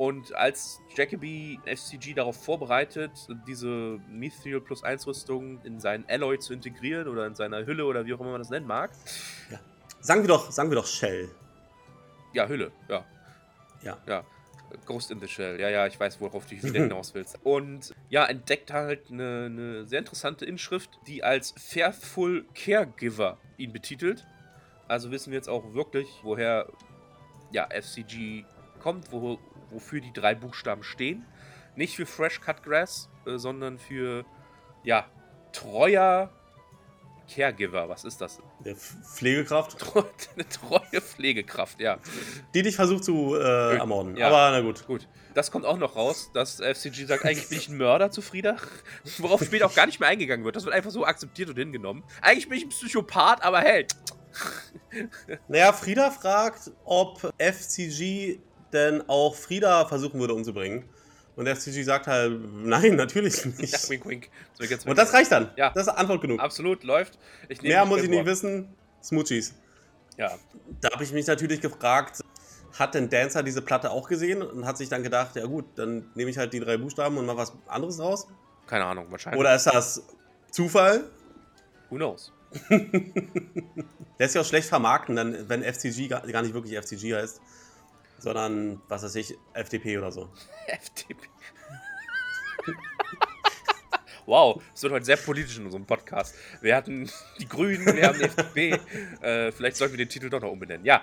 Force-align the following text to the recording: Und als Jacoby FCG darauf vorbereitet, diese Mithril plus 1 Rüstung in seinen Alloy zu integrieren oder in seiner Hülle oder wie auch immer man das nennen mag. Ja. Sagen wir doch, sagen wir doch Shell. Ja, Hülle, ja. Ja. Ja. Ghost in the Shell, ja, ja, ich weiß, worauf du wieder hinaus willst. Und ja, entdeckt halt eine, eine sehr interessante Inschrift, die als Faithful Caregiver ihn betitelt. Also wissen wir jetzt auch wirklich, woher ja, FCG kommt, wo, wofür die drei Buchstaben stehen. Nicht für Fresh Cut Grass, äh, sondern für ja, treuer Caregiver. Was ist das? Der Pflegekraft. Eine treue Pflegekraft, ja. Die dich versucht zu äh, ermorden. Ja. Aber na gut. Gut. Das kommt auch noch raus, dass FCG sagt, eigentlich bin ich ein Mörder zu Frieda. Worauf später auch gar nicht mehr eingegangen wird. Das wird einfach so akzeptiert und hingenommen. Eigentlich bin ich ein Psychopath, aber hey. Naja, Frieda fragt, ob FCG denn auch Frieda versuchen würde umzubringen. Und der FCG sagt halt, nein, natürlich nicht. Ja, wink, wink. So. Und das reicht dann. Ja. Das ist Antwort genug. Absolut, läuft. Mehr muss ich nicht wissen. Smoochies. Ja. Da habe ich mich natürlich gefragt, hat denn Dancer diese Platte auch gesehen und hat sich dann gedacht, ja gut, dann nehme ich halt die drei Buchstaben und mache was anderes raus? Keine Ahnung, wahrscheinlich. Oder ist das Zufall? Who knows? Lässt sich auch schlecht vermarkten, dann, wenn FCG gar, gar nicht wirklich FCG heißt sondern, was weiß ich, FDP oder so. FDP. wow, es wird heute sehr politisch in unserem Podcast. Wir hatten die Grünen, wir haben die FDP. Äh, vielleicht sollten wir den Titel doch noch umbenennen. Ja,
Und 0.00 0.34
als 0.34 0.80
Jacoby 0.96 1.60
FCG 1.66 2.14
darauf 2.14 2.42
vorbereitet, 2.42 3.10
diese 3.46 4.00
Mithril 4.08 4.62
plus 4.62 4.82
1 4.82 5.06
Rüstung 5.06 5.62
in 5.62 5.78
seinen 5.78 6.06
Alloy 6.08 6.38
zu 6.38 6.54
integrieren 6.54 7.06
oder 7.06 7.26
in 7.26 7.34
seiner 7.34 7.66
Hülle 7.66 7.84
oder 7.84 8.06
wie 8.06 8.14
auch 8.14 8.20
immer 8.20 8.30
man 8.30 8.40
das 8.40 8.48
nennen 8.48 8.66
mag. 8.66 8.92
Ja. 9.50 9.60
Sagen 10.00 10.22
wir 10.22 10.28
doch, 10.28 10.50
sagen 10.50 10.70
wir 10.70 10.76
doch 10.76 10.86
Shell. 10.86 11.28
Ja, 12.32 12.48
Hülle, 12.48 12.72
ja. 12.88 13.04
Ja. 13.82 13.98
Ja. 14.06 14.24
Ghost 14.86 15.10
in 15.10 15.20
the 15.20 15.28
Shell, 15.28 15.60
ja, 15.60 15.68
ja, 15.68 15.86
ich 15.86 16.00
weiß, 16.00 16.18
worauf 16.18 16.46
du 16.46 16.52
wieder 16.52 16.72
hinaus 16.84 17.12
willst. 17.12 17.38
Und 17.44 17.92
ja, 18.08 18.24
entdeckt 18.24 18.72
halt 18.72 19.10
eine, 19.10 19.50
eine 19.50 19.84
sehr 19.84 19.98
interessante 19.98 20.46
Inschrift, 20.46 20.88
die 21.08 21.22
als 21.22 21.52
Faithful 21.58 22.46
Caregiver 22.54 23.36
ihn 23.58 23.74
betitelt. 23.74 24.26
Also 24.88 25.10
wissen 25.10 25.30
wir 25.30 25.36
jetzt 25.36 25.50
auch 25.50 25.74
wirklich, 25.74 26.08
woher 26.22 26.68
ja, 27.52 27.68
FCG 27.70 28.46
kommt, 28.80 29.12
wo, 29.12 29.38
wofür 29.70 30.00
die 30.00 30.12
drei 30.12 30.34
Buchstaben 30.34 30.82
stehen. 30.82 31.24
Nicht 31.76 31.96
für 31.96 32.06
Fresh 32.06 32.40
Cut 32.40 32.62
Grass, 32.62 33.08
äh, 33.26 33.38
sondern 33.38 33.78
für 33.78 34.24
ja, 34.82 35.06
treuer 35.52 36.30
Caregiver. 37.32 37.88
Was 37.88 38.04
ist 38.04 38.20
das? 38.20 38.40
Der 38.64 38.74
Pflegekraft. 38.74 39.76
Eine 40.34 40.48
treue 40.48 41.00
Pflegekraft, 41.00 41.80
ja. 41.80 41.98
Die 42.54 42.62
dich 42.62 42.76
versucht 42.76 43.04
zu 43.04 43.36
äh, 43.36 43.76
ermorden. 43.76 44.16
Ja. 44.16 44.28
Aber 44.28 44.50
na 44.50 44.60
gut. 44.60 44.86
Gut. 44.86 45.08
Das 45.34 45.50
kommt 45.50 45.64
auch 45.64 45.78
noch 45.78 45.94
raus, 45.96 46.30
dass 46.34 46.56
FCG 46.56 47.06
sagt, 47.06 47.24
eigentlich 47.24 47.48
bin 47.48 47.58
ich 47.58 47.68
ein 47.68 47.76
Mörder 47.76 48.10
zu 48.10 48.20
Frieda. 48.20 48.56
Worauf 49.18 49.44
später 49.44 49.66
auch 49.66 49.74
gar 49.74 49.86
nicht 49.86 50.00
mehr 50.00 50.08
eingegangen 50.08 50.44
wird. 50.44 50.56
Das 50.56 50.64
wird 50.64 50.74
einfach 50.74 50.90
so 50.90 51.04
akzeptiert 51.04 51.48
und 51.48 51.56
hingenommen. 51.56 52.02
Eigentlich 52.20 52.48
bin 52.48 52.58
ich 52.58 52.64
ein 52.64 52.70
Psychopath, 52.70 53.42
aber 53.42 53.60
hey. 53.60 53.86
Naja, 55.48 55.72
Frieda 55.72 56.10
fragt, 56.10 56.70
ob 56.84 57.32
FCG 57.38 58.40
denn 58.72 59.02
auch 59.08 59.34
Frieda 59.34 59.84
versuchen 59.86 60.20
würde 60.20 60.34
umzubringen. 60.34 60.84
Und 61.36 61.46
der 61.46 61.56
FCG 61.56 61.82
sagt 61.84 62.06
halt, 62.06 62.38
nein, 62.64 62.96
natürlich 62.96 63.44
nicht. 63.44 63.72
Ja, 63.72 63.88
wink, 63.88 64.06
wink. 64.06 64.28
So. 64.58 64.90
Und 64.90 64.98
das 64.98 65.12
reicht 65.12 65.32
dann. 65.32 65.50
Ja. 65.56 65.70
Das 65.70 65.86
ist 65.86 65.92
Antwort 65.92 66.20
genug. 66.20 66.40
Absolut, 66.40 66.84
läuft. 66.84 67.18
Mehr 67.62 67.84
muss 67.84 68.02
ich 68.02 68.10
nicht 68.10 68.26
wissen. 68.26 68.68
Smoochies. 69.02 69.54
Ja. 70.16 70.32
Da 70.80 70.90
habe 70.90 71.02
ich 71.02 71.12
mich 71.12 71.26
natürlich 71.26 71.60
gefragt, 71.60 72.20
hat 72.78 72.94
denn 72.94 73.08
Dancer 73.08 73.42
diese 73.42 73.62
Platte 73.62 73.90
auch 73.90 74.08
gesehen 74.08 74.42
und 74.42 74.66
hat 74.66 74.76
sich 74.76 74.88
dann 74.88 75.02
gedacht, 75.02 75.36
ja 75.36 75.46
gut, 75.46 75.64
dann 75.76 76.10
nehme 76.14 76.30
ich 76.30 76.38
halt 76.38 76.52
die 76.52 76.60
drei 76.60 76.76
Buchstaben 76.76 77.16
und 77.16 77.26
mache 77.26 77.38
was 77.38 77.52
anderes 77.66 77.98
raus? 77.98 78.26
Keine 78.66 78.84
Ahnung, 78.84 79.06
wahrscheinlich. 79.10 79.40
Oder 79.40 79.54
ist 79.54 79.64
das 79.64 80.02
Zufall? 80.50 81.04
Who 81.88 81.96
knows? 81.96 82.32
Lässt 84.18 84.34
sich 84.34 84.40
auch 84.40 84.44
schlecht 84.46 84.68
vermarkten, 84.68 85.16
dann, 85.16 85.48
wenn 85.48 85.62
FCG 85.62 86.08
gar, 86.08 86.20
gar 86.20 86.42
nicht 86.42 86.52
wirklich 86.52 86.76
FCG 86.78 87.14
heißt 87.14 87.40
sondern, 88.20 88.80
was 88.88 89.02
weiß 89.02 89.14
ich, 89.16 89.36
FDP 89.52 89.98
oder 89.98 90.12
so. 90.12 90.30
FDP. 90.66 91.28
wow, 94.26 94.62
es 94.74 94.82
wird 94.82 94.92
heute 94.92 95.04
sehr 95.04 95.16
politisch 95.16 95.58
in 95.58 95.64
unserem 95.64 95.86
Podcast. 95.86 96.34
Wir 96.60 96.76
hatten 96.76 97.10
die 97.38 97.48
Grünen, 97.48 97.84
wir 97.86 98.06
haben 98.06 98.18
die 98.18 98.24
FDP. 98.24 98.78
Äh, 99.22 99.52
vielleicht 99.52 99.76
sollten 99.76 99.94
wir 99.94 100.04
den 100.04 100.08
Titel 100.08 100.30
doch 100.30 100.40
noch 100.40 100.50
umbenennen. 100.50 100.84
Ja, 100.84 101.02